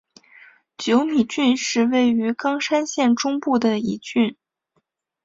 [0.79, 4.35] 久米郡是位于冈山县中部的一郡。